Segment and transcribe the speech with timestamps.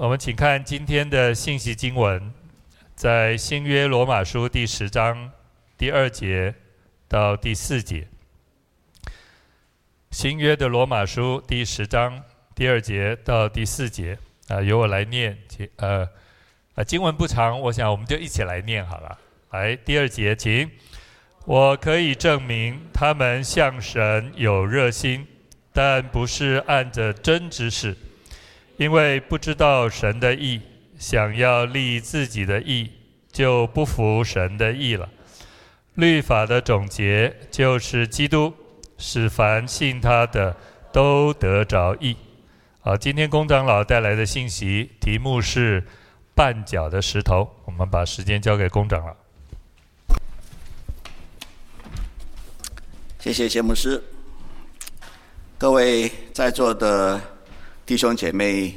[0.00, 2.32] 我们请看今天的信息经文，
[2.94, 5.30] 在新约罗马书第十章
[5.76, 6.54] 第二节
[7.06, 8.08] 到第四节。
[10.10, 12.18] 新约的罗马书第十章
[12.54, 14.16] 第二节到第四节
[14.48, 15.36] 啊，由我来念。
[15.76, 16.08] 呃，
[16.76, 19.18] 啊，经文不长，我想我们就一起来念好了。
[19.50, 20.70] 来，第二节，请。
[21.44, 25.26] 我可以证明他们向神有热心，
[25.74, 27.94] 但不是按着真知识。
[28.80, 30.58] 因为不知道神的意，
[30.98, 32.90] 想要立自己的意，
[33.30, 35.06] 就不服神的意了。
[35.96, 38.54] 律法的总结就是基督，
[38.96, 40.56] 使凡信他的
[40.90, 42.16] 都得着意。
[42.80, 45.86] 好，今天工长老带来的信息题目是
[46.34, 47.46] “绊脚的石头”。
[47.66, 49.14] 我们把时间交给工长老。
[53.18, 54.02] 谢谢谢牧师，
[55.58, 57.20] 各位在座的。
[57.90, 58.72] 弟兄姐妹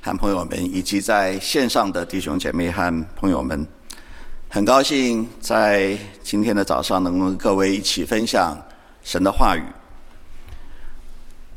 [0.00, 3.66] 和朋友们，以及在线上的弟兄姐妹和朋友们，
[4.48, 8.56] 很高兴在今天的早上能跟各位一起分享
[9.02, 9.62] 神的话语。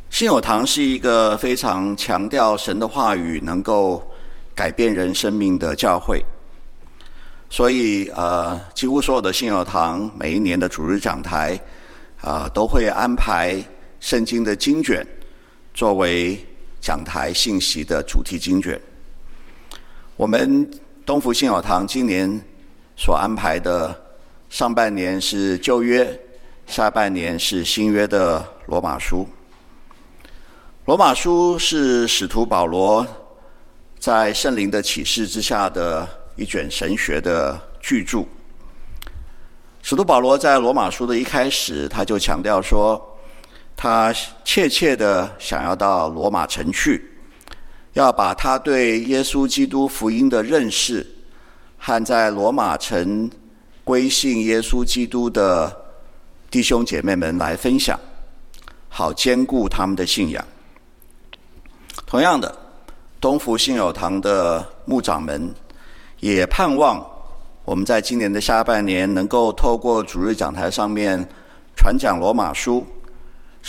[0.09, 4.03] 信友堂是一个非常强调神的话语能够
[4.55, 6.19] 改变人生命的教会，
[7.47, 11.59] 所以呃，几乎所有的信友堂每一年的主日讲台
[12.21, 13.63] 啊、都会安排
[13.99, 15.05] 圣经的经卷
[15.75, 16.43] 作为。
[16.79, 18.79] 讲台信息的主题经卷，
[20.15, 20.69] 我们
[21.05, 22.41] 东福信友堂今年
[22.95, 23.93] 所安排的
[24.49, 26.17] 上半年是旧约，
[26.65, 29.27] 下半年是新约的罗马书。
[30.85, 33.05] 罗马书是使徒保罗
[33.99, 38.23] 在圣灵的启示之下的一卷神学的巨著。
[39.81, 43.13] 使徒保罗在罗马书的一开始，他就强调说。
[43.79, 44.11] 他
[44.43, 47.11] 切切的想要到罗马城去，
[47.93, 51.05] 要把他对耶稣基督福音的认识
[51.77, 53.29] 和在罗马城
[53.83, 55.71] 归信耶稣基督的
[56.49, 57.99] 弟兄姐妹们来分享，
[58.89, 60.43] 好坚固他们的信仰。
[62.07, 62.51] 同样的，
[63.21, 65.53] 东福信友堂的牧长们
[66.19, 67.05] 也盼望
[67.63, 71.23] 我们在今年的下半年能够透过主日讲台上面
[71.75, 72.83] 传讲罗马书。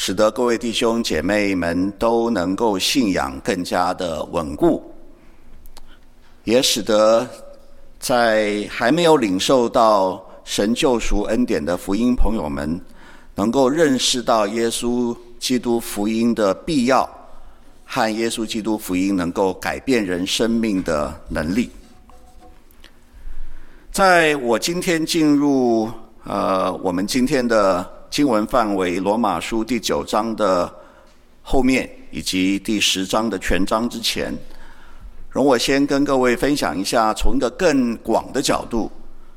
[0.01, 4.81] 使得各位弟兄姐妹们都能够信仰更加的稳固，
[6.45, 7.29] 也使得
[7.99, 12.81] 在还没有领受到神救赎恩典的福音朋友们，
[13.35, 17.07] 能够认识到耶稣基督福音的必要
[17.85, 21.69] 和耶稣基督福音能够改变人生命的能力。
[23.91, 25.91] 在我今天进入
[26.23, 27.98] 呃我们今天的。
[28.11, 30.73] 经文范围：罗马书第九章的
[31.43, 34.35] 后面，以及第十章的全章之前，
[35.31, 38.91] 容我先跟各位分享一下，从一个更广的角度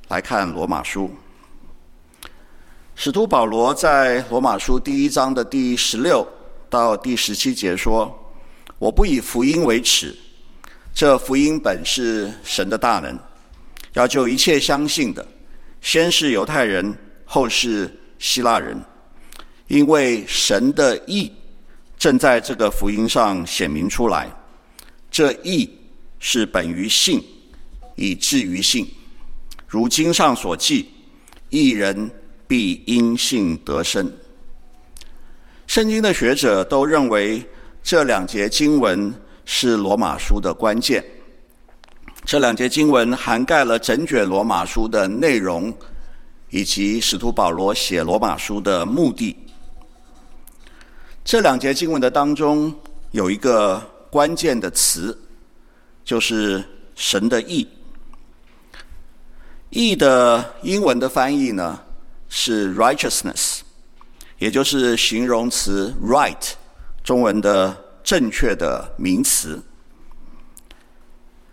[0.08, 1.12] 来看罗马书。
[2.96, 6.26] 使徒保罗在罗马书第一章的第十六
[6.70, 8.18] 到第十七节说
[8.80, 10.16] ：“我不以福音为耻，
[10.94, 13.18] 这福音本是神的大能，
[13.94, 15.26] 要救一切相信的，
[15.82, 17.90] 先是犹太人，后是。”
[18.22, 18.80] 希腊人，
[19.68, 21.34] 因为神的意
[21.98, 24.32] 正在这个福音上显明出来，
[25.10, 25.68] 这意
[26.20, 27.20] 是本于信，
[27.96, 28.88] 以至于信。
[29.68, 30.92] 如经上所记，
[31.50, 32.12] 一人
[32.48, 34.14] 必因信得生。
[35.66, 37.44] 圣经的学者都认为
[37.82, 39.12] 这两节经文
[39.46, 41.04] 是罗马书的关键。
[42.24, 45.74] 这两节经文涵盖了整卷罗马书的内容。
[46.52, 49.36] 以及使徒保罗写罗马书的目的，
[51.24, 52.74] 这两节经文的当中
[53.12, 53.82] 有一个
[54.12, 55.18] 关键的词，
[56.04, 56.64] 就是
[56.94, 57.68] 神的义。
[59.70, 61.80] 义的英文的翻译呢
[62.28, 63.62] 是 righteousness，
[64.38, 66.52] 也就是形容词 right，
[67.02, 69.64] 中文的正确的名词。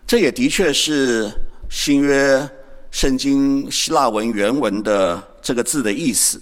[0.04, 1.32] 这也的确是
[1.70, 2.50] 新约。
[2.90, 6.40] 圣经希腊文原文的这个字的意思，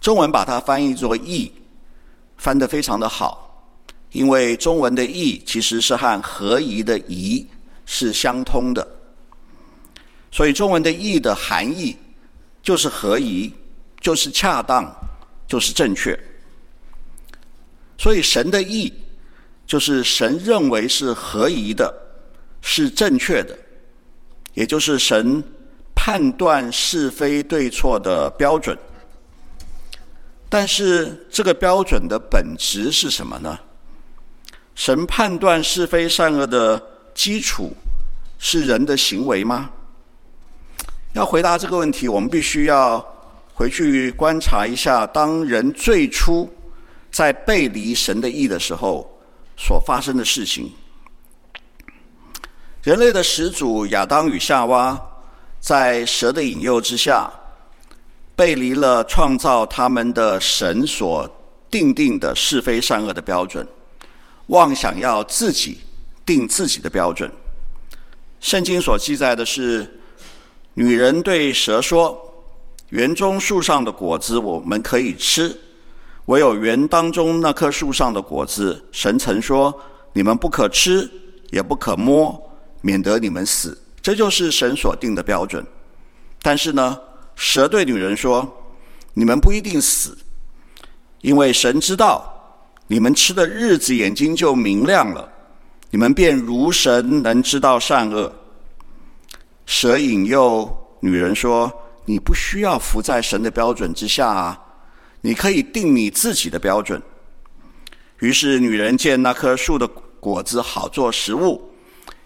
[0.00, 1.50] 中文把它翻译作“义”，
[2.36, 3.72] 翻得非常的好，
[4.12, 7.46] 因为中文的“义”其实是和“合宜”的“宜”
[7.86, 8.86] 是相通的，
[10.30, 11.96] 所以中文的“义”的含义
[12.62, 13.52] 就是合宜，
[14.00, 14.94] 就是恰当，
[15.48, 16.18] 就是正确。
[17.96, 18.92] 所以神的义
[19.66, 21.92] 就是神认为是合宜的，
[22.60, 23.58] 是正确的。
[24.54, 25.42] 也就是神
[25.94, 28.76] 判断是非对错的标准，
[30.48, 33.58] 但是这个标准的本质是什么呢？
[34.74, 36.82] 神判断是非善恶的
[37.14, 37.72] 基础
[38.38, 39.70] 是人的行为吗？
[41.12, 43.04] 要回答这个问题，我们必须要
[43.54, 46.52] 回去观察一下，当人最初
[47.10, 49.08] 在背离神的意的时候
[49.56, 50.72] 所发生的事情。
[52.84, 55.00] 人类的始祖亚当与夏娃，
[55.58, 57.32] 在蛇的引诱之下，
[58.36, 61.26] 背离了创造他们的神所
[61.70, 63.66] 定定的是非善恶的标准，
[64.48, 65.78] 妄想要自己
[66.26, 67.32] 定自己的标准。
[68.38, 69.98] 圣经所记载的是，
[70.74, 72.20] 女人对蛇说
[72.92, 75.58] ：“园中树上的果子我们可以吃，
[76.26, 79.74] 唯有园当中那棵树上的果子，神曾说
[80.12, 81.10] 你们不可吃，
[81.50, 82.38] 也不可摸，
[82.84, 85.64] 免得你们死。”这就是神所定的标准。
[86.42, 86.98] 但是呢，
[87.34, 88.46] 蛇对女人说
[89.14, 90.18] ：“你们不一定死，
[91.22, 92.30] 因为神知道
[92.86, 95.26] 你们吃的日子眼睛就明亮了，
[95.88, 98.30] 你们便如神能知道善恶。”
[99.64, 100.70] 蛇引诱
[101.00, 101.72] 女人说
[102.04, 104.60] ：“你不需要服在神的标准之下啊，
[105.22, 107.00] 你可以定你自己的标准。”
[108.20, 109.88] 于是女人见那棵树的
[110.20, 111.70] 果子好做食物，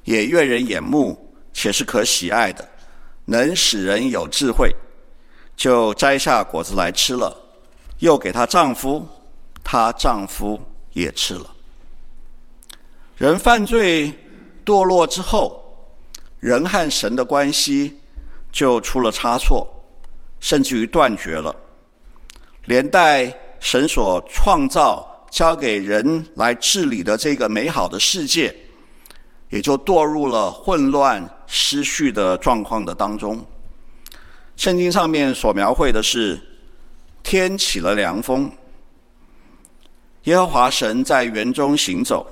[0.04, 2.66] 也悦人眼目，且是可喜爱的。
[3.24, 4.74] 能使人有智慧，
[5.54, 7.36] 就摘下果子来吃了，
[7.98, 9.06] 又给她丈夫，
[9.62, 10.58] 她丈夫
[10.92, 11.54] 也吃了。
[13.16, 14.12] 人犯罪
[14.64, 15.62] 堕落之后，
[16.40, 17.98] 人和神的关系
[18.50, 19.68] 就出了差错，
[20.40, 21.54] 甚至于断绝了，
[22.64, 23.30] 连带
[23.60, 28.56] 神所创造交给人来治理的这个美好的世界，
[29.50, 31.28] 也就堕入了混乱。
[31.50, 33.42] 失序的状况的当中，
[34.54, 36.38] 圣经上面所描绘的是
[37.22, 38.52] 天起了凉风，
[40.24, 42.26] 耶和华神在园中行走，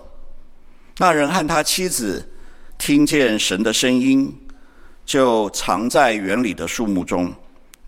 [0.99, 2.31] 那人和他妻子
[2.77, 4.39] 听见神的声音，
[5.07, 7.33] 就藏在园里的树木中，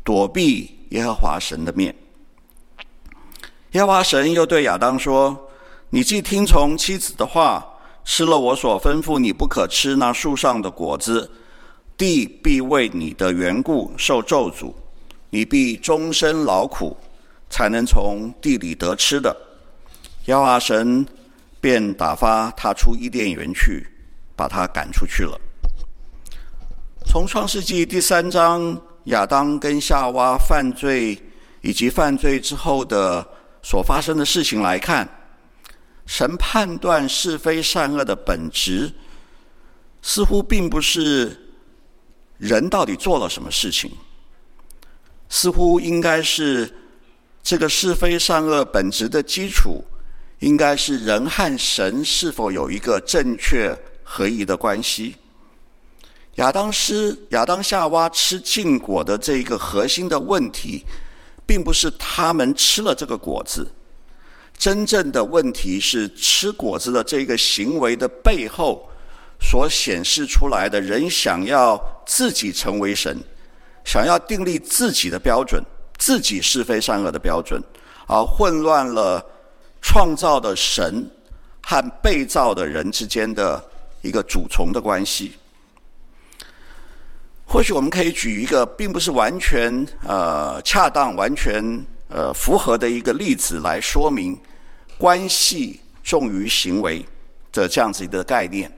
[0.02, 1.94] 躲避耶和华神的面。
[3.72, 5.50] 耶和华神又对亚当说
[5.92, 7.62] ：“你既听从妻子的话。”
[8.10, 11.30] 吃了我所吩咐你不可吃那树上的果子，
[11.94, 14.72] 地必为你的缘故受咒诅，
[15.28, 16.96] 你必终身劳苦，
[17.50, 19.36] 才能从地里得吃的。
[20.24, 21.06] 耶和华神
[21.60, 23.86] 便打发他出伊甸园去，
[24.34, 25.38] 把他赶出去了。
[27.06, 31.22] 从创世纪第三章亚当跟夏娃犯罪
[31.60, 33.24] 以及犯罪之后的
[33.62, 35.06] 所发生的事情来看。
[36.08, 38.90] 神判断是非善恶的本质，
[40.00, 41.52] 似乎并不是
[42.38, 43.92] 人到底做了什么事情，
[45.28, 46.74] 似乎应该是
[47.42, 49.84] 这个是非善恶本质的基础，
[50.38, 55.14] 应该是人和神是否有一个正确合一的关系。
[56.36, 60.86] 亚当斯亚当夏娃吃禁果的这一个核心的问题，
[61.46, 63.70] 并不是他们吃了这个果子。
[64.58, 68.90] 真正的问题是吃果子的这个行为的背后，
[69.40, 73.16] 所显示出来的人想要自己成为神，
[73.84, 75.62] 想要订立自己的标准，
[75.96, 77.62] 自己是非善恶的标准，
[78.08, 79.24] 而混乱了
[79.80, 81.08] 创造的神
[81.62, 83.62] 和被造的人之间的
[84.02, 85.34] 一个主从的关系。
[87.46, 94.38] 或许我们可以举一个并不是完全呃恰当、完全呃符合的一个例子来说明。
[94.98, 97.06] 关系重于行为
[97.52, 98.68] 的这样子一个概念。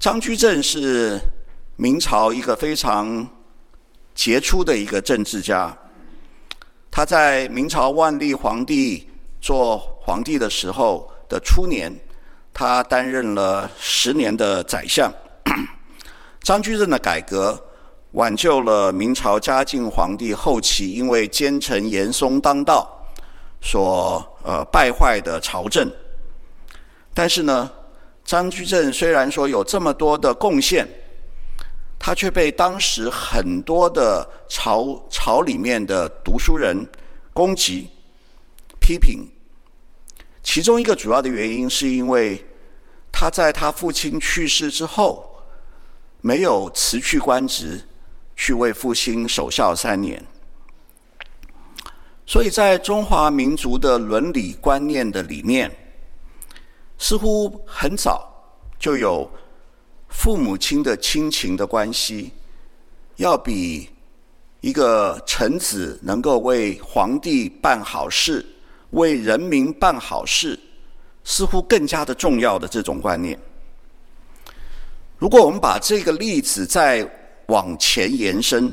[0.00, 1.16] 张居正是
[1.76, 3.24] 明朝一个非常
[4.16, 5.72] 杰出的一个政治家。
[6.90, 9.08] 他在明朝万历皇帝
[9.40, 11.96] 做皇帝的时候的初年，
[12.52, 15.12] 他担任了十年的宰相。
[16.42, 17.64] 张居正的改革
[18.14, 22.90] 挽救了明朝嘉靖皇帝后期因为奸臣严嵩当道。
[23.66, 25.90] 所呃败坏的朝政，
[27.14, 27.70] 但是呢，
[28.22, 30.86] 张居正虽然说有这么多的贡献，
[31.98, 36.86] 他却被当时很多的朝朝里面的读书人
[37.32, 37.88] 攻击、
[38.78, 39.26] 批评。
[40.42, 42.44] 其中一个主要的原因，是因为
[43.10, 45.42] 他在他父亲去世之后，
[46.20, 47.82] 没有辞去官职，
[48.36, 50.22] 去为复兴守孝三年。
[52.26, 55.70] 所以在中华民族的伦理观念的里面，
[56.96, 58.26] 似乎很早
[58.78, 59.30] 就有
[60.08, 62.32] 父母亲的亲情的关系，
[63.16, 63.90] 要比
[64.62, 68.44] 一个臣子能够为皇帝办好事、
[68.92, 70.58] 为人民办好事，
[71.24, 73.38] 似乎更加的重要的这种观念。
[75.18, 77.04] 如果我们把这个例子再
[77.46, 78.72] 往前延伸，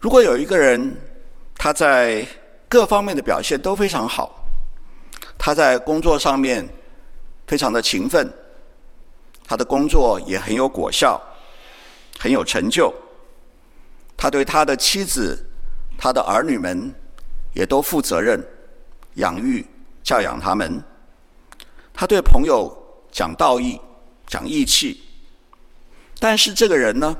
[0.00, 0.96] 如果有一个人
[1.54, 2.26] 他在
[2.68, 4.44] 各方面的表现都非常好，
[5.36, 6.66] 他在工作上面
[7.46, 8.32] 非常的勤奋，
[9.44, 11.20] 他的工作也很有果效，
[12.18, 12.92] 很有成就，
[14.16, 15.44] 他对他的妻子、
[15.98, 16.94] 他的儿女们
[17.52, 18.42] 也都负责任，
[19.14, 19.66] 养育、
[20.02, 20.82] 教养他们。
[21.92, 22.74] 他对朋友
[23.10, 23.78] 讲道义、
[24.26, 25.01] 讲义气，
[26.22, 27.16] 但是这个人呢，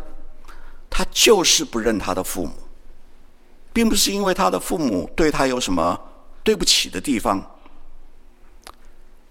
[0.88, 2.52] 他就是不认他的父母，
[3.72, 6.00] 并不是因为他的父母对他有什么
[6.44, 7.44] 对不起的地方。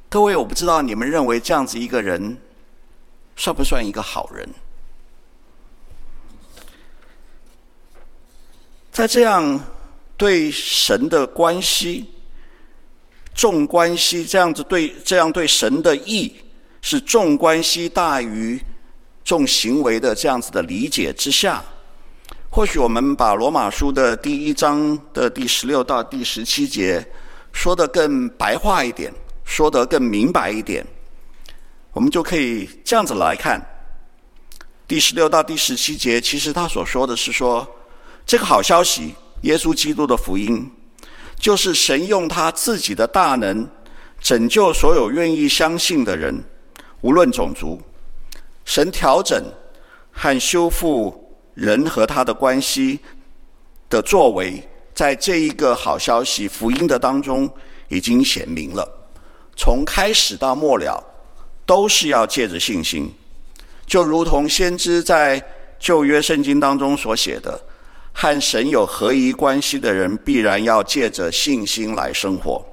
[0.10, 2.38] 各位，我不知道你们认为这样子一个人
[3.38, 4.50] 算不算一个好人？
[8.92, 9.58] 在这样
[10.18, 12.12] 对神的关系。
[13.34, 16.36] 重关系这样子对这样对神的义
[16.82, 18.62] 是重关系大于
[19.24, 21.64] 重行为的这样子的理解之下，
[22.50, 27.06] 或许我们把罗马书的第一章的第十六到第十七节
[27.52, 29.14] 说得更白话一点，
[29.44, 30.86] 说得更明白一点，
[31.94, 33.62] 我们就可以这样子来看。
[34.88, 37.66] 第十六到第十七节，其实他所说的是说，
[38.26, 40.70] 这个好消息，耶稣基督的福音。
[41.40, 43.68] 就是神用他自己的大能
[44.20, 46.44] 拯救所有愿意相信的人，
[47.02, 47.82] 无论种族。
[48.66, 49.44] 神调整
[50.12, 53.00] 和修复人和他的关系
[53.90, 54.62] 的作为，
[54.94, 57.50] 在这一个好消息福音的当中
[57.90, 58.88] 已经显明了。
[59.56, 61.04] 从开始到末了，
[61.66, 63.14] 都是要借着信心，
[63.86, 65.44] 就如同先知在
[65.78, 67.62] 旧约圣经当中所写的。
[68.14, 72.66] 和神有合一关系的人，必然要借着信心来生活。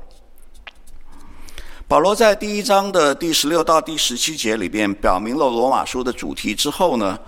[1.89, 7.19] 保罗在第一章的第十六到第十七节里边，表明了罗马书的主题之后呢，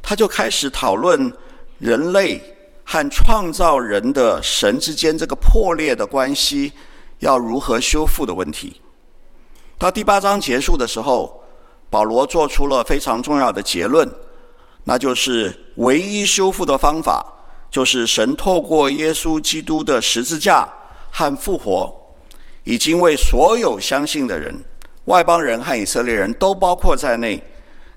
[0.00, 1.30] 他就开始讨论
[1.78, 2.40] 人类
[2.82, 6.72] 和创造人的神之间这个破裂的关系
[7.18, 8.80] 要如何修复的问题。
[9.76, 11.44] 到第八章结束的时候，
[11.90, 14.10] 保罗做出了非常重要的结论。
[14.84, 17.22] 那就是唯一修复的方法，
[17.70, 20.66] 就是神透过耶稣基督的十字架
[21.10, 21.94] 和复活，
[22.64, 24.54] 已经为所有相信的人，
[25.04, 27.42] 外邦人和以色列人都包括在内，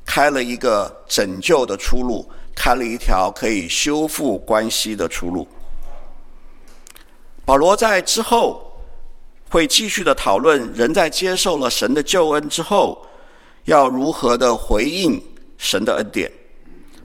[0.05, 5.47] 开了一个拯救的出路，开了一条可以修复关系的出路。
[7.45, 8.61] 保罗在之后
[9.49, 13.07] 会继续的讨论，人在接受了神的救恩之后，
[13.63, 15.21] 要如何的回应
[15.57, 16.29] 神的恩典。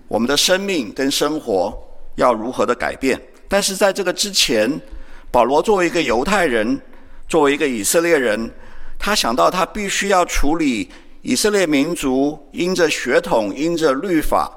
[0.09, 1.73] 我们的生命跟生活
[2.17, 3.21] 要如何的改变？
[3.49, 4.81] 但是在这个之前，
[5.31, 6.81] 保罗作为一个犹太人，
[7.33, 8.53] 作为一个以色列人，
[8.99, 10.91] 他想到他必须要处理
[11.23, 14.53] 以色列民族因着血统、因着律法，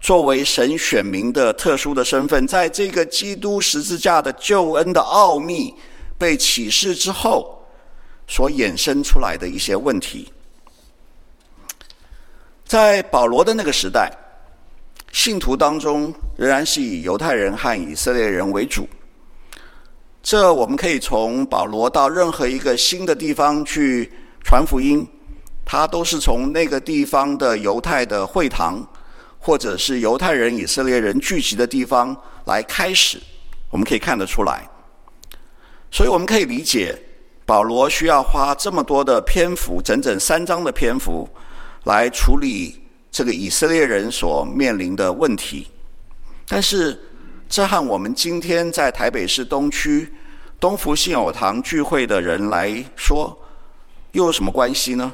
[0.00, 5.74] 作为神选民的特殊的身份，在这个基督十字架的救恩的奥秘
[6.16, 7.66] 被启示之后，
[8.28, 10.32] 所衍生出来的一些问题。
[12.64, 14.08] 在保罗的那个时代。
[15.10, 18.88] 信徒当中仍然是以犹太人和以色列人为主。
[20.22, 24.12] 这我们可以从保罗到任何一个新的地方去
[24.44, 25.06] 传福音，
[25.64, 28.86] 他都是从那个地方的犹太的会堂，
[29.38, 33.20] 或者是犹太人、以色列人聚集的地方来开始。
[33.70, 34.68] 我们可以看得出来，
[35.90, 36.96] 所以我们可以理解
[37.46, 41.28] 保罗需要花这么多的篇幅，整整三章的篇幅
[41.84, 42.76] 来处理。
[43.12, 45.66] 这个以色列人所面临的问题，
[46.46, 46.96] 但是
[47.50, 50.08] 这和我们今天在台北市东区
[50.60, 53.36] 东福信友堂聚会的人来说，
[54.12, 55.12] 又有什么关系呢？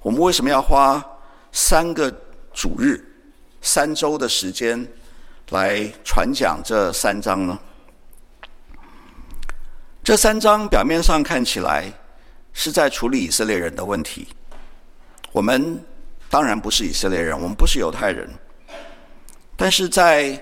[0.00, 1.04] 我们为什么要花
[1.52, 2.10] 三个
[2.54, 3.04] 主日、
[3.60, 4.88] 三周的时间
[5.50, 7.58] 来传讲这三章呢？
[10.02, 11.92] 这三章表面上看起来
[12.54, 14.26] 是在处理以色列人的问题，
[15.32, 15.78] 我们。
[16.28, 18.28] 当然不是以色列人，我们不是犹太人。
[19.56, 20.38] 但是在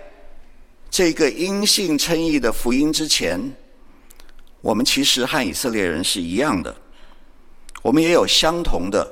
[0.94, 3.52] 这个因信称义的福音之前，
[4.60, 6.72] 我们其实和以色列人是一样的，
[7.82, 9.04] 我们也有相同的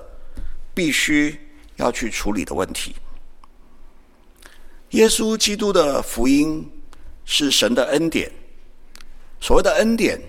[0.72, 1.36] 必须
[1.74, 2.94] 要去处理的问题。
[4.90, 6.64] 耶稣基督的福音
[7.24, 8.30] 是神的恩典，
[9.40, 10.22] 所谓的恩典，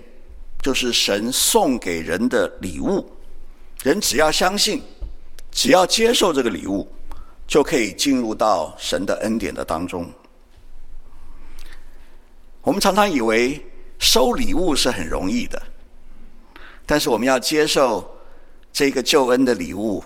[0.60, 3.08] 就是神送给人的礼物，
[3.84, 4.82] 人只要相信。
[5.52, 6.88] 只要接受这个礼物，
[7.46, 10.12] 就可以进入到神的恩典的当中。
[12.64, 13.62] 我们常常以为
[13.98, 15.62] 收礼物是很容易的，
[16.86, 18.10] 但是我们要接受
[18.72, 20.02] 这个救恩的礼物，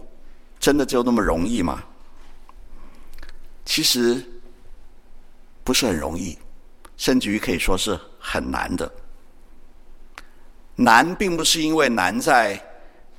[0.58, 1.82] 真的就那么容易吗？
[3.64, 4.20] 其实
[5.62, 6.36] 不是很容易，
[6.96, 8.90] 甚至于可以说是很难的。
[10.74, 12.60] 难并不是因为难在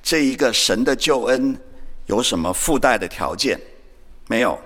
[0.02, 1.58] 这一个神的救恩
[2.06, 3.58] 有什么附带的条件，
[4.28, 4.58] 没有，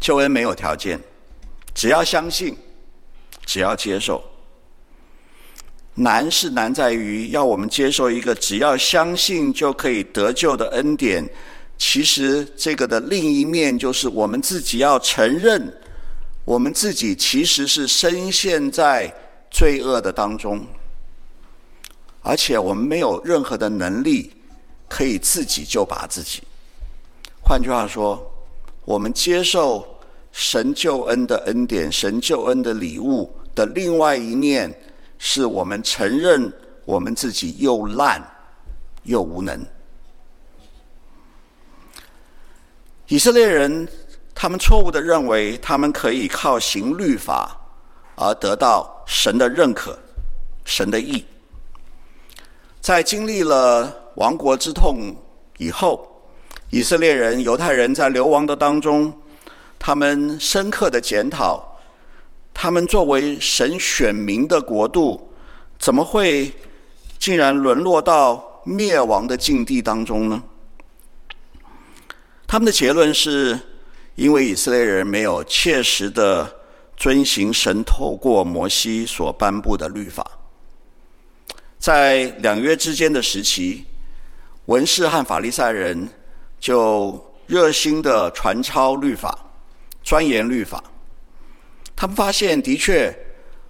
[0.00, 1.00] 救恩没有条件，
[1.74, 2.56] 只要相信，
[3.46, 4.22] 只要接受。
[5.94, 11.26] 难是难在于要我们接受一个只要相信就可以得救的恩典。
[11.78, 15.74] 其实这个的另一面就是我们自己要承认，
[16.44, 19.10] 我们自己其实是深陷在
[19.50, 20.66] 罪恶的当中，
[22.22, 24.32] 而且我们没有任何的能力
[24.88, 26.42] 可以自己救拔自己。
[27.42, 28.30] 换句话说，
[28.84, 29.95] 我们接受
[30.38, 34.70] 神救恩的恩典、神救恩的礼物的另外一面。
[35.18, 36.52] 是我们承认
[36.84, 38.22] 我们自己又烂
[39.04, 39.58] 又无能。
[43.06, 43.88] 以色列人
[44.34, 47.56] 他们错误地认为他们可以靠行律法
[48.14, 49.98] 而得到神的认可、
[50.66, 51.24] 神的意。
[52.82, 55.16] 在经历了亡国之痛
[55.56, 56.06] 以后，
[56.68, 59.10] 以色列人、犹太人在流亡的当中，
[59.78, 61.78] 他们深刻的检讨。
[62.58, 65.30] 他们作为神选民的国度，
[65.78, 66.50] 怎么会
[67.18, 70.42] 竟然沦落到灭亡的境地当中呢？
[72.46, 73.60] 他们的结论是，
[74.14, 76.50] 因为以色列人没有切实的
[76.96, 80.26] 遵行神透过摩西所颁布的律法。
[81.78, 83.84] 在两约之间的时期，
[84.64, 86.08] 文士和法利赛人
[86.58, 89.45] 就热心的传抄律法，
[90.06, 90.84] 钻研律法。
[91.96, 93.12] 他们发现，的确，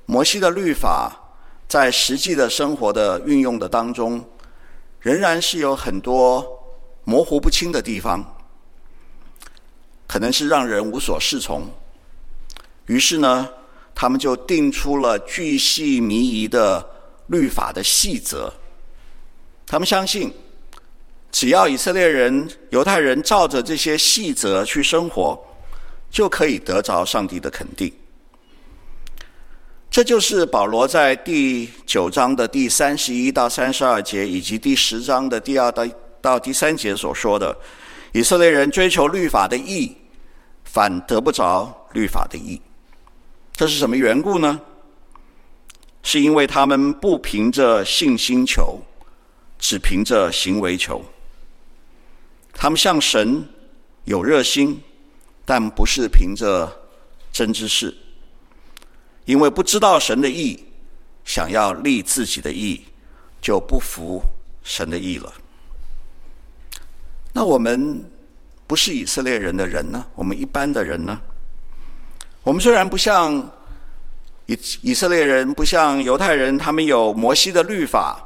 [0.04, 1.10] 摩西的律法
[1.66, 4.22] 在实际的生活的运用的当中，
[5.00, 6.46] 仍然是有很多
[7.04, 8.36] 模糊不清的地方，
[10.06, 11.66] 可能是让人无所适从。
[12.84, 13.48] 于是呢，
[13.94, 16.86] 他们就定出了巨细靡遗的
[17.28, 18.52] 律法的细则。
[19.66, 20.30] 他们相信，
[21.32, 25.42] 只要以色列人、犹太人照着这些细则去生活，
[26.16, 27.92] 就可以得着上帝的肯定。
[29.90, 35.86] 这就是保罗在第九章的第三十一到三十二节，以及第十章的第二到
[36.22, 37.54] 到第三节所说的：
[38.14, 39.94] 以色列人追求律法的义，
[40.64, 42.58] 反得不着律法的义。
[43.52, 44.58] 这是什么缘故呢？
[46.02, 48.80] 是因为他们不凭着信心求，
[49.58, 51.04] 只凭着行为求。
[52.54, 53.46] 他们向神
[54.04, 54.80] 有热心，
[55.46, 56.70] 但不是凭着
[57.32, 57.96] 真知识。
[59.24, 60.62] 因为不知道神的意，
[61.24, 62.84] 想要立自己的意，
[63.40, 64.22] 就不服
[64.62, 65.32] 神的意了。
[67.32, 68.04] 那我们
[68.66, 70.06] 不是以色列人的人呢？
[70.14, 71.20] 我们一般的人呢？
[72.42, 73.34] 我们虽然不像
[74.46, 78.24] 以以色列人，不像犹太人，他们有摩西的律法，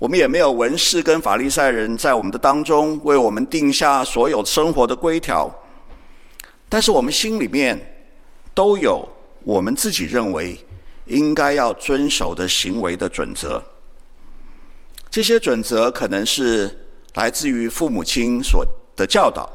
[0.00, 5.48] 我们也没有文士跟法利赛人在我们的当中为我们定下所有生活的规条，
[6.70, 7.78] 但是我们心里面
[8.54, 9.06] 都有。
[9.42, 10.54] 我们自己认为
[11.06, 13.62] 应该要遵守的行为的准则，
[15.10, 18.62] 这些准则可能是来自于父母亲所
[18.94, 19.50] 的教导，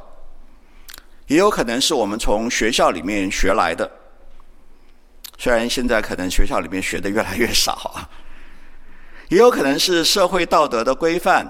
[1.28, 3.90] 也有可能是我们从学校里面学来的。
[5.38, 8.10] 虽然现在可能学校里面学的越来越少啊，
[9.30, 11.46] 也有可能是社会道德的规范，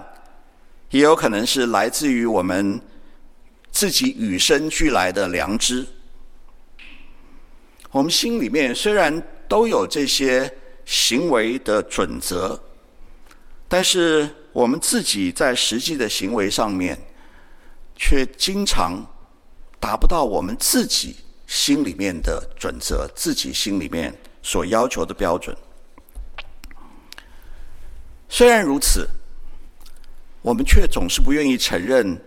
[0.90, 2.82] 也有可能是来自于我们
[3.76, 5.86] 自己与生俱来的良知。
[7.92, 10.50] 我们心里面虽然都有这些
[10.86, 12.58] 行为的准则，
[13.68, 16.98] 但是我们自己在实际的行为上面，
[17.98, 19.06] 却经常
[19.78, 25.54] 达不到我们自己心里面的准则，自己心里面所要求的标准。
[28.30, 29.06] 虽然如此，
[30.42, 32.18] 我们却总是不愿意承认。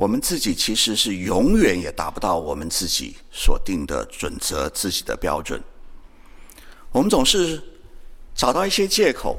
[0.00, 5.62] 我们自己其实是永远也达不到我们自己所定的准则、自己的标准。
[6.90, 7.62] 我们总是
[8.34, 9.38] 找到一些借口，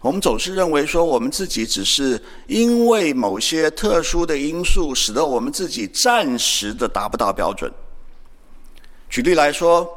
[0.00, 7.72] 我们总是认为说我们自己只是因为某些特殊的因素，使得我们自己暂时的达不到标准。
[9.08, 9.88] 举例来说，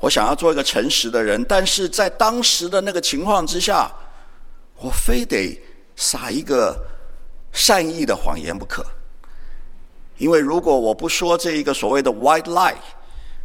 [0.00, 3.90] 我想要做一个诚实的人，但是在当时的那个情况之下，
[4.76, 5.58] 我非得
[5.96, 6.78] 撒一个
[7.54, 8.84] 善意的谎言不可。
[10.18, 12.74] 因为如果我不说这一个所谓的 white lie，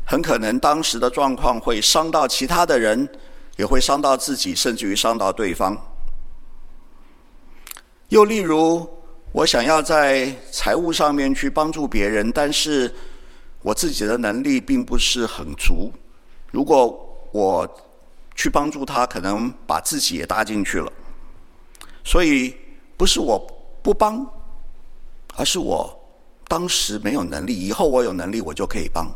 [0.06, 3.08] 很可能当时的状况会伤到其他的人，
[3.56, 5.78] 也会伤到自己，甚至于伤到对方。
[8.10, 8.88] 又例如，
[9.32, 12.94] 我想要在财务上面去帮助别人，但是
[13.62, 15.92] 我自己的能力并不是很足。
[16.52, 17.68] 如果我
[18.36, 20.92] 去帮助他，可能把自己也搭进去了。
[22.04, 22.56] 所以
[22.98, 23.40] 不是我
[23.82, 24.28] 不帮，
[25.36, 25.98] 而是我
[26.54, 29.12] 当时没有能力，以后我有能力，我就可以帮。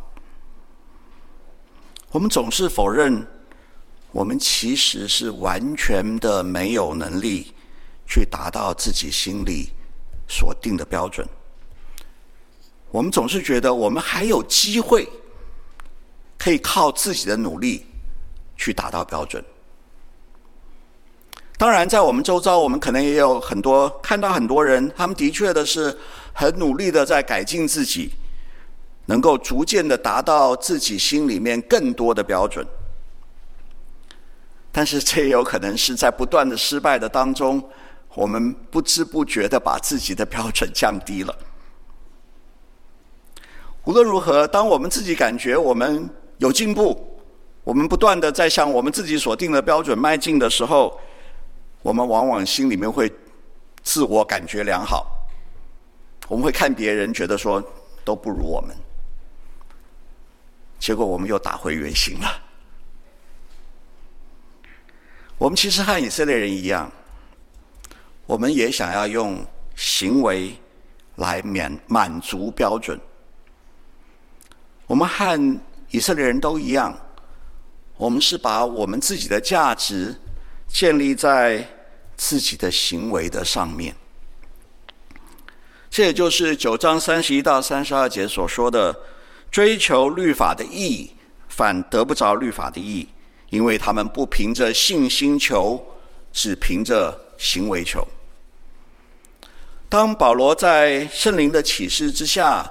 [2.10, 3.24] 我们总是否认，
[4.12, 7.54] 我们其实是完全的没有能力
[8.08, 9.70] 去达到自己心里
[10.28, 11.28] 所定的标准。
[12.90, 15.08] 我们总是觉得我们还有机会，
[16.40, 17.86] 可以靠自己的努力
[18.56, 19.46] 去达到标准。
[21.56, 25.96] 当然，在我们周遭，我们可能也有很多看到很多人，他们的确的是
[26.38, 28.12] 很努力的在改进自己。
[29.10, 32.68] 能够逐渐的达到自己心里面更多的标准，
[34.70, 37.64] 但是这也有可能是在不断的失败的当中，
[38.16, 41.34] 我们不知不觉的把自己的标准降低了。
[43.86, 47.18] 无论如何，当我们自己感觉我们有进步，
[47.64, 51.00] 我们不断的在向我们自己所定的标准迈进的时候，
[51.82, 53.10] 我们往往心里面会
[53.84, 55.17] 自我感觉良好，
[56.28, 57.64] 我们会看别人觉得说
[58.04, 58.76] 都不如我们。
[60.80, 62.44] 结果我们又打回原形了。
[65.38, 66.92] 我们其实和以色列人一样，
[68.26, 70.56] 我们也想要用行为
[71.16, 73.00] 来满满足标准。
[74.86, 75.60] 我们和
[75.90, 76.98] 以色列人都一样，
[77.98, 80.16] 我们是把我们自己的价值
[80.68, 81.68] 建立在
[82.16, 83.96] 自己的行为的上面。
[85.98, 88.96] 这也就是九章三十一到三十二节所说的。
[89.50, 91.10] 追求律法的义，
[91.50, 93.08] 反得不着律法的义，
[93.50, 95.84] 因为他们不凭着信心求，
[96.32, 98.08] 只凭着行为求。
[99.90, 102.64] 当保罗在圣灵的启示之下，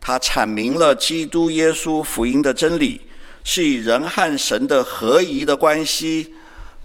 [0.00, 2.98] 他阐明了基督耶稣福音的真理，
[3.44, 6.32] 是以人和神的合一的关系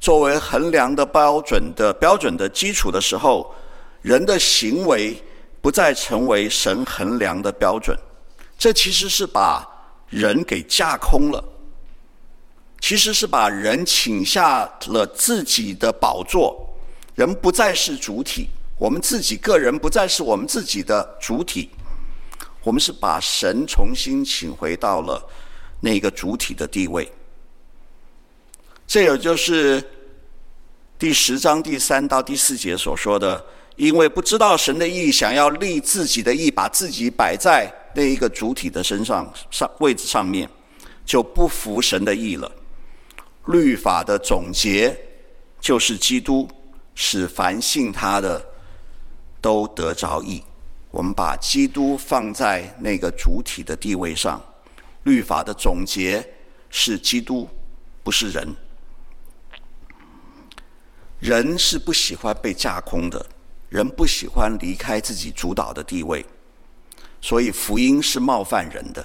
[0.02, 3.56] 作为衡量的标准的标准的基础的时候，
[4.02, 5.16] 人的行为
[5.66, 7.98] 不再成为神衡量的标准。
[8.56, 9.68] 这其实是把
[10.12, 11.44] 人给架空了，
[12.80, 16.56] 其实是把人请下了自己的宝座，
[17.16, 18.48] 人不再是主体，
[18.78, 21.72] 我们自己个人不再是我们自己的主体，
[22.62, 25.20] 我们是把神重新请回到了
[25.82, 27.12] 那个主体的地位。
[28.86, 29.84] 这也就是
[31.00, 33.44] 第十章第三到第四节所说的，
[33.76, 37.72] 因为不知道神的意，想要立自己的意，把自己摆在。
[37.98, 40.50] 那一个主体的身上上位置上面，
[41.06, 42.52] 就不服神的意了。
[43.46, 44.98] 律法的总结
[45.62, 46.46] 就是基督，
[46.94, 48.46] 使凡信他的
[49.40, 50.44] 都得着义。
[50.92, 54.42] 我们把基督放在那个主体的地位上，
[55.04, 56.26] 律法的总结
[56.70, 57.48] 是基督，
[58.04, 58.54] 不是人。
[61.20, 63.26] 人是不喜欢被架空的，
[63.70, 66.26] 人不喜欢离开自己主导的地位。
[67.22, 69.04] 所以福音是冒犯人的，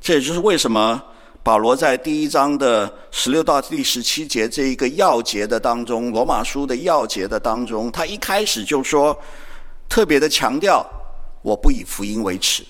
[0.00, 1.02] 这也就是为什么
[1.42, 9.18] 保罗在第一章的十六到第十七节这一个要节的当中，罗马书的要节的当中，他一开始就说，
[9.88, 10.86] 特别的强调，
[11.40, 12.62] 我不以福音为耻。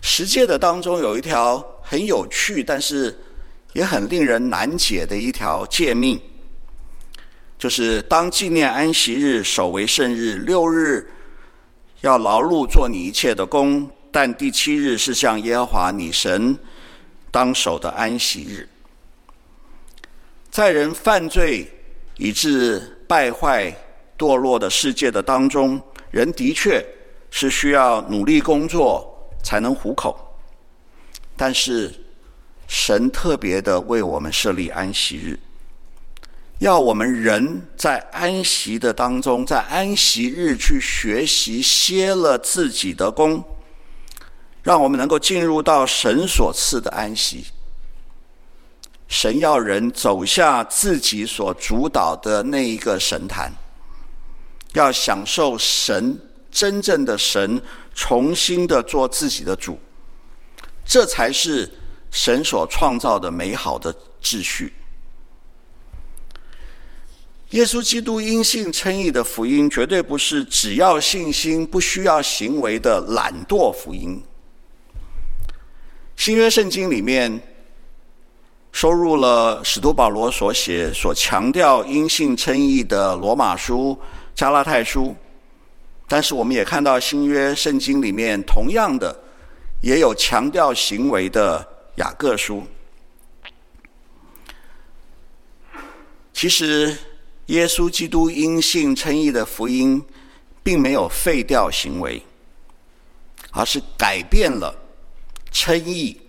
[0.00, 3.14] 十诫的当中有一条很有趣，但是
[3.74, 6.18] 也很令人难解的一条诫命，
[7.58, 11.10] 就是当纪念安息日，守为圣日，六日。
[12.02, 16.56] 要劳碌做你一切的工，但第七日是向耶和华你神
[17.30, 18.68] 当守的安息日。
[20.50, 21.68] 在人犯罪
[22.16, 23.74] 以致败坏
[24.16, 26.84] 堕落的世界的当中，人的确
[27.30, 30.38] 是需要努力工作才能糊口，
[31.34, 31.92] 但是
[32.68, 35.38] 神特别的为我们设立安息日。
[36.58, 43.44] 要我们人在安息的当中，在安息日去学习歇了自己的工，
[44.62, 47.44] 让我们能够进入到神所赐的安息。
[49.06, 53.52] 神要人走下自己所主导的那一个神坛，
[54.72, 56.18] 要享受神
[56.50, 57.60] 真正的神
[57.94, 59.78] 重新的做自己的主，
[60.86, 61.70] 这才是
[62.10, 64.72] 神所创造的美好的秩序。
[67.50, 74.20] 耶稣基督因信称义的福音，绝对不是只要信心不需要行为的懒惰福音。
[76.16, 77.40] 新约圣经里面
[78.72, 83.96] 收入了使徒保罗所写、所强调因信称义的罗马书、
[84.34, 85.14] 加拉太书，
[86.08, 89.16] 但是我们也看到新约圣经里面同样的
[89.80, 91.64] 也有强调行为的
[91.96, 92.66] 雅各书。
[96.32, 96.96] 其实，
[97.46, 100.04] 耶稣基督因信称义的福音，
[100.64, 102.20] 并没有废掉行为，
[103.52, 104.74] 而是改变了
[105.52, 106.20] 称义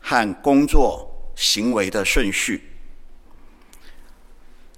[0.00, 2.68] 和工作行为的顺序。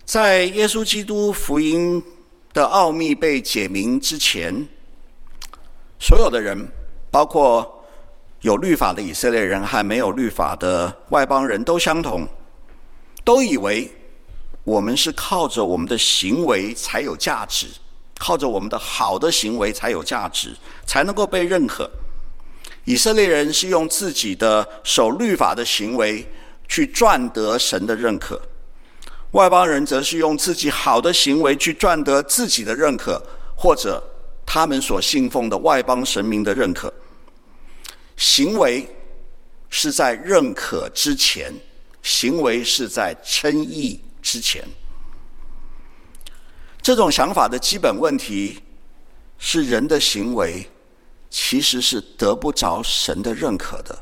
[0.04, 2.02] 在耶稣基督福音
[2.52, 4.68] 的奥秘被解明之前，
[5.98, 6.68] 所有的人，
[7.10, 7.82] 包括
[8.42, 12.28] 有律法的以色列人和没有律法的外邦人都相同，
[13.24, 13.90] 都以为。
[14.66, 17.68] 我们是靠着我们的行为才有价值，
[18.18, 21.88] 靠着我们的好的行为才有价值，才能够被认可。
[22.84, 26.28] 以色列人是用自己的守律法的行为
[26.66, 28.42] 去赚得神的认可，
[29.30, 33.22] 外邦人则是用自己好的行为去赚得自己的认可，
[33.54, 34.02] 或者
[34.44, 36.92] 他们所信奉的外邦神明的认可。
[38.16, 38.84] 行为
[39.70, 41.54] 是在认可之前，
[42.02, 44.64] 行为是在称义之前，
[46.82, 48.60] 这种想法的基本问题
[49.38, 50.68] 是：人的行为
[51.30, 53.96] 其实是得不着神的认可的，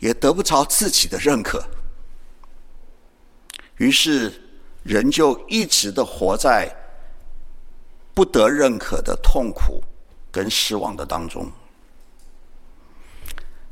[0.00, 1.64] 也得不着自己的认可。
[3.76, 4.32] 于是，
[4.82, 6.68] 人就一直的活在
[8.12, 9.80] 不得认可的痛苦
[10.32, 11.48] 跟失望的当中。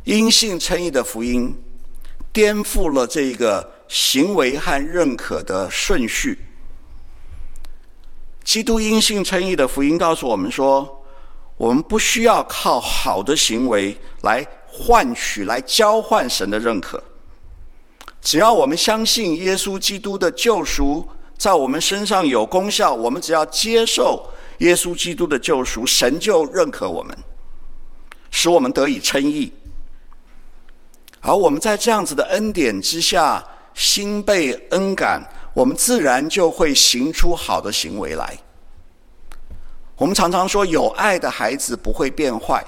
[0.04, 1.52] 因信称义的福音
[2.32, 3.76] 颠覆了这个。
[3.88, 6.38] 行为和认可的顺序。
[8.44, 11.04] 基督因信称义的福音告诉我们说，
[11.56, 17.02] 我们不需要靠好的行为来换取、来交换神的认可。
[18.22, 24.26] 只要我们相信耶稣基督的救赎在我们身上有功效，我们只要接受
[24.58, 27.16] 耶稣基督的救赎，神就认可我们，
[28.30, 29.52] 使我们得以称义。
[31.20, 33.44] 而我们在这样子的恩典之下。
[33.78, 35.22] 心被恩感，
[35.54, 38.36] 我们自然就会行出好的行为来。
[39.94, 42.64] 我们常常说，有爱的孩子不会变坏。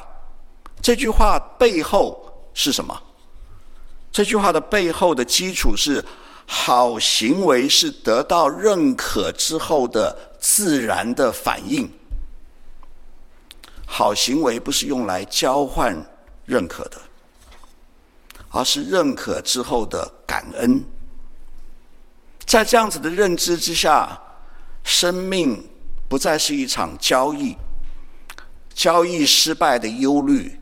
[0.81, 2.97] 这句话背后是什么？
[4.13, 6.05] 这句话的背后的基础是，
[6.47, 11.91] 好行为是得到认可之后的自然的反应。
[13.85, 16.01] 好行为不是用来交换
[16.45, 17.01] 认可的，
[18.51, 20.81] 而是认可之后的感恩。
[22.51, 24.21] 在这样子的认知之下，
[24.83, 25.65] 生命
[26.09, 27.57] 不再是一场交易，
[28.75, 30.59] 交易失败的忧虑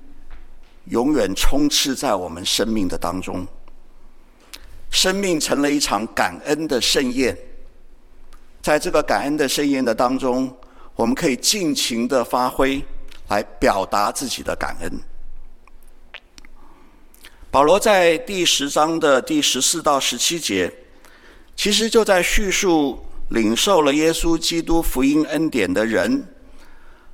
[0.91, 3.47] 永远充斥在我们生命的当中。
[4.91, 7.35] 生命成了一场感恩的盛宴，
[8.61, 10.55] 在这个感恩的盛宴的当中，
[10.95, 12.85] 我们可以尽情的发挥，
[13.29, 14.93] 来表达自己的感恩。
[17.51, 20.71] 保罗在第十章的第十四到十七节。
[21.59, 26.25] 其实就在叙述领受了耶稣基督福音恩典的人，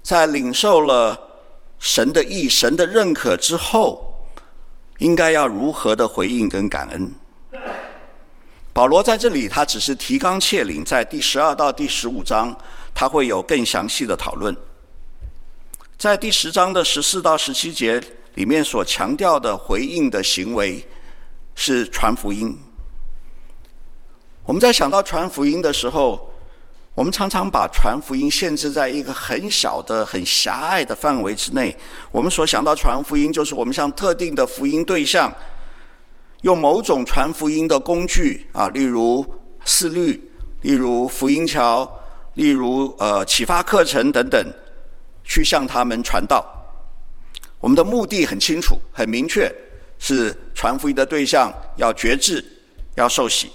[0.02, 1.18] 在领受了
[1.78, 4.28] 神的意、神的认可之后，
[4.98, 7.10] 应该要如何的回应跟感恩。
[8.74, 12.54] 保罗在这里，他只是提纲挈领，在第十二到第十五章，
[12.94, 14.54] 他会有更详细的讨论。
[15.96, 17.98] 在第十章的十四到十七节
[18.34, 20.86] 里面所强调的回应的行为，
[21.54, 22.54] 是传福音。
[24.46, 26.30] 我们在想到传福音的时候，
[26.94, 31.74] 我们常常把传福音限制在一个很小的、很狭隘的范围之内。
[32.12, 35.32] 我们所想到传福音，就是我们向特定的福音对象，
[36.42, 39.24] 用某种传福音的工具啊，例如
[39.64, 40.30] 四律，
[40.60, 41.90] 例如福音桥，
[42.34, 44.46] 例如呃启发课程等等，
[45.24, 46.44] 去向他们传道。
[47.60, 49.50] 我们的目的很清楚、很明确，
[49.98, 52.44] 是传福音的对象要觉知，
[52.96, 53.50] 要受洗。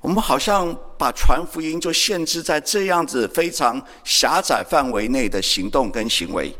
[0.00, 6.56] 我们好像把传福音就限制在这样子非常狭窄范围内的行动跟行为，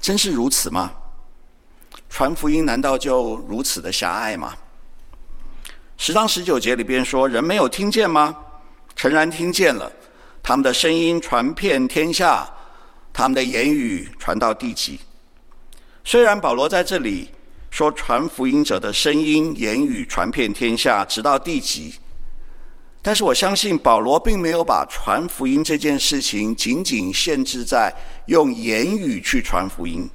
[0.00, 0.90] 真是如此吗？
[2.08, 4.56] 传福音难道就如此的狭隘吗？
[5.98, 8.34] 十章十九节里边说：“人没有听见吗？
[8.96, 9.92] 诚然听见了，
[10.42, 12.48] 他们的声音传遍天下，
[13.12, 14.98] 他们的言语传到地极。”
[16.02, 17.30] 虽然保罗在这里。
[17.70, 21.94] 说传福音者的声音、言语传遍天下，直到地极。
[23.00, 27.94] 但是我相信保罗并没有把传福音这件事情仅仅限制在
[28.26, 30.08] 用言语去传福音。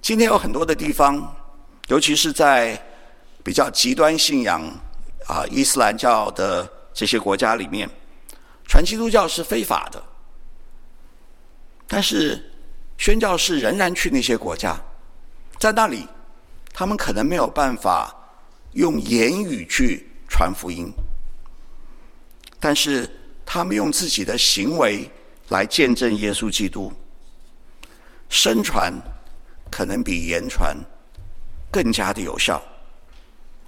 [0.00, 1.36] 今天有很多的地方，
[1.88, 2.80] 尤其是在
[3.44, 4.62] 比较极端信仰
[5.26, 7.88] 啊伊斯兰教的这些国家里面，
[8.66, 10.02] 传基督教是非法的。
[11.86, 12.50] 但是
[12.96, 14.76] 宣教士仍然去那些国家，
[15.58, 16.06] 在那里，
[16.72, 18.14] 他们可能没有办法
[18.72, 20.92] 用言语去传福音，
[22.60, 23.08] 但是
[23.44, 25.10] 他们用自己的行为
[25.48, 26.92] 来见证耶稣基督。
[28.28, 28.92] 声传
[29.70, 30.76] 可能比言传
[31.70, 32.60] 更加的有效，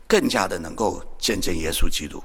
[0.06, 2.22] 更加的能够见证耶稣基督。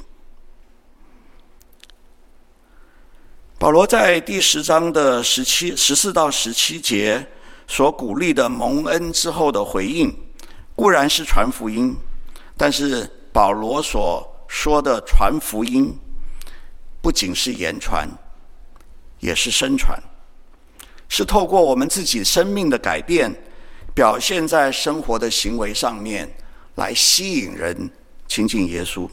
[3.60, 7.26] 保罗在第十章的十七、十四到十七节
[7.68, 10.14] 所鼓励的蒙恩之后的回应，
[10.76, 11.96] 固然是传福音，
[12.58, 15.98] 但是保罗所说的传福音，
[17.02, 18.08] 不仅是言传，
[19.20, 19.98] 也是身传，
[21.10, 23.34] 是透过我们自己生命的改变，
[23.96, 26.30] 表现在生活的行为上面，
[26.76, 27.90] 来吸引人
[28.28, 29.10] 亲近耶稣。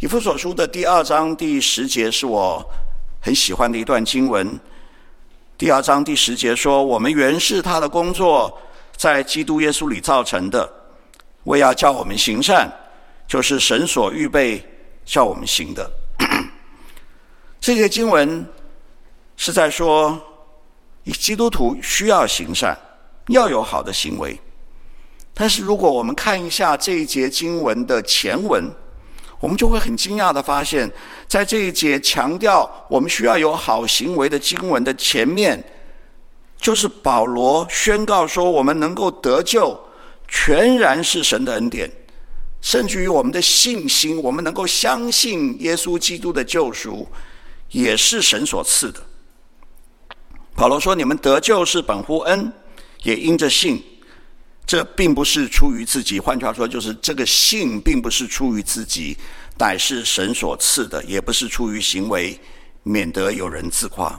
[0.00, 2.64] 以弗所书的第二章第十节是我。
[3.24, 4.58] 很喜欢的一段经文，
[5.62, 8.60] 第二章第十节说：“我们原是他的工作，
[8.96, 10.68] 在基督耶稣里造成的，
[11.44, 12.68] 为要叫我们行善，
[13.28, 14.60] 就是神所预备
[15.04, 15.88] 叫我们行的。
[17.62, 18.44] ”这些经文
[19.36, 20.20] 是在说，
[21.04, 22.76] 基督徒需要行善，
[23.28, 24.36] 要有好的行为。
[25.32, 28.68] 但是，如果我们看一下这一节经文的前文，
[29.42, 30.88] 我们就会很惊讶的发现，
[31.26, 35.60] 在这一节强调我们需要有好行为的经文的前面，
[36.60, 39.76] 就是保罗宣告说，我们能够得救，
[40.28, 41.90] 全然是神的恩典，
[42.60, 47.08] 甚至于我们的信心，我们能够相信耶稣基督的救赎，
[47.70, 49.00] 也是神所赐的。
[50.54, 52.52] 保罗说：“你们得救是本乎恩，
[53.02, 53.82] 也因着信。”
[54.72, 59.14] 这并不是出于自己，换句话说，就是这个信并不是出于自己，
[59.58, 62.40] 乃是神所赐的，也不是出于行为，
[62.82, 64.18] 免得有人自夸。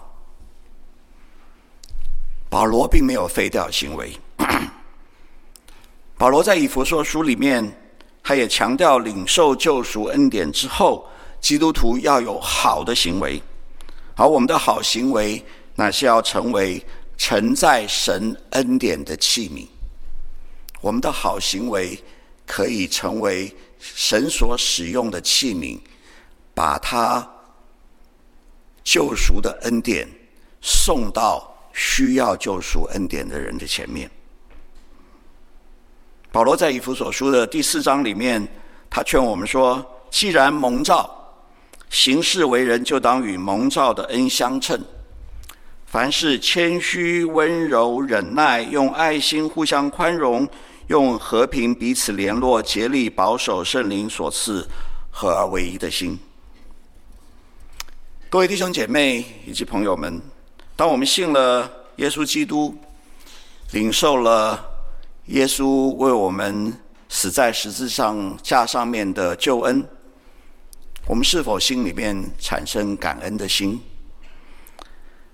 [2.51, 4.15] 保罗并没有废掉行为。
[6.19, 7.75] 保罗在以弗所书里面，
[8.21, 11.09] 他也强调领受救赎恩典之后，
[11.41, 13.41] 基督徒要有好的行为，
[14.15, 16.85] 而我们的好行为，乃是要成为
[17.17, 19.65] 承载神恩典的器皿。
[20.83, 21.97] 我们的好行为
[22.45, 25.79] 可以成为神所使用的器皿，
[26.53, 27.25] 把他
[28.83, 30.05] 救赎的恩典
[30.61, 34.11] 送到需要救赎恩典的人的前面。
[36.33, 38.45] 保罗在以弗所书的第四章里面，
[38.89, 41.09] 他劝我们说：“既然蒙召，
[41.89, 44.83] 行事为人就当与蒙召的恩相称。
[45.85, 50.45] 凡事谦虚、温柔、忍耐，用爱心互相宽容。”
[50.87, 54.67] 用和平彼此联络，竭力保守圣灵所赐
[55.09, 56.19] 合而为一的心。
[58.29, 60.21] 各位弟兄姐妹以及朋友们，
[60.75, 62.75] 当我们信了耶稣基督，
[63.71, 64.61] 领受了
[65.27, 69.87] 耶稣为我们死在十字上架上面的救恩，
[71.07, 73.79] 我们是否心里面产生感恩的心，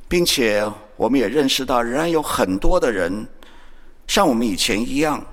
[0.07, 3.27] 并且我们也认识到，仍然有很多的人
[4.07, 5.25] 像我们以前一样。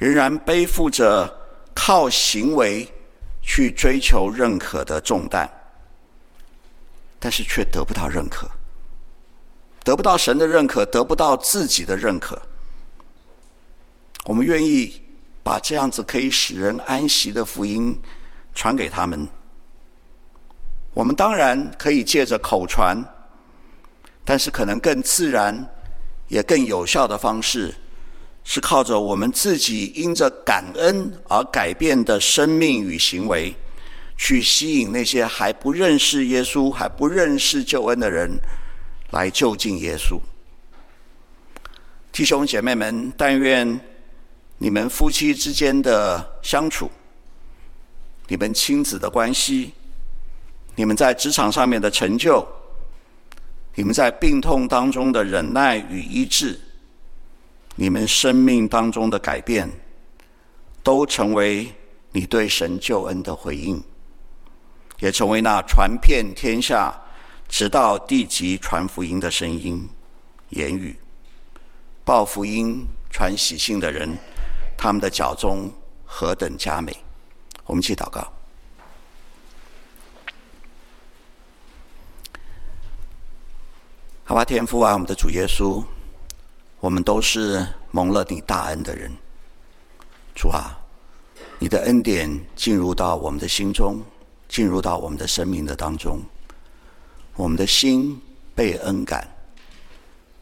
[0.00, 1.30] 仍然背负着
[1.74, 2.88] 靠行为
[3.42, 5.46] 去追求认可的重担，
[7.18, 8.50] 但是却得不到认可，
[9.84, 12.40] 得不到神的认可，得不到自己的认可。
[14.24, 15.02] 我们愿意
[15.42, 17.94] 把这样子可以使人安息的福音
[18.54, 19.28] 传给他们。
[20.94, 23.04] 我们当然可以借着口传，
[24.24, 25.68] 但是可能更自然
[26.28, 27.74] 也更有效的方式。
[28.42, 33.54] 是靠着我们自己因着感恩而改变的生命与行为，
[34.16, 38.30] 去吸引那些还不认识耶稣、还不认识救恩的人
[39.10, 40.18] 来就近耶稣。
[42.10, 43.80] 弟兄姐妹们，但愿
[44.58, 46.90] 你们夫妻之间的相处、
[48.26, 49.72] 你们亲子的关系、
[50.74, 52.46] 你们在职场上面的成就、
[53.76, 56.58] 你们在病痛当中的忍耐与医治。
[57.76, 59.70] 你们生命当中的改变，
[60.82, 61.72] 都成为
[62.12, 63.82] 你对神救恩的回应，
[64.98, 66.94] 也成为那传遍天下、
[67.48, 69.88] 直到地极传福音的声音、
[70.50, 70.98] 言语。
[72.04, 74.16] 报福音、传喜信的人，
[74.76, 75.72] 他们的脚踪
[76.04, 76.94] 何等佳美！
[77.64, 78.32] 我们去祷告。
[84.24, 85.82] 好吧，天父啊，我们的主耶稣。
[86.80, 89.12] 我们都是蒙了你大恩的人，
[90.34, 90.78] 主啊，
[91.58, 94.02] 你的恩典进入到我们的心中，
[94.48, 96.20] 进入到我们的生命的当中，
[97.36, 98.18] 我们的心
[98.54, 99.28] 被恩感，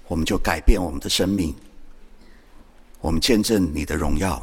[0.07, 1.53] 我们就改变我们的生命，
[3.01, 4.41] 我们见证你的荣耀，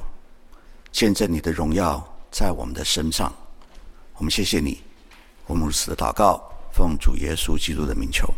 [0.91, 3.33] 见证你的荣耀在我们的身上。
[4.17, 4.81] 我们谢谢你，
[5.47, 6.43] 我们如此的祷告，
[6.73, 8.33] 奉主耶稣基督的名求。